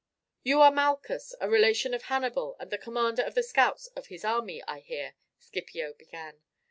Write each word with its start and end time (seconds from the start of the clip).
"You 0.41 0.61
are 0.61 0.71
Malchus, 0.71 1.35
a 1.39 1.47
relation 1.47 1.93
of 1.93 2.05
Hannibal, 2.05 2.55
and 2.59 2.71
the 2.71 2.79
commander 2.79 3.21
of 3.21 3.35
the 3.35 3.43
scouts 3.43 3.85
of 3.95 4.07
his 4.07 4.25
army, 4.25 4.63
I 4.67 4.79
hear," 4.79 5.13
Scipio 5.37 5.93
began. 5.93 6.41